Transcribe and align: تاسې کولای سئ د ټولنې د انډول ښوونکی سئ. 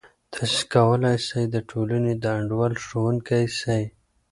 تاسې 0.33 0.61
کولای 0.73 1.17
سئ 1.27 1.43
د 1.53 1.57
ټولنې 1.69 2.13
د 2.17 2.25
انډول 2.37 2.73
ښوونکی 2.85 3.43
سئ. 3.59 3.83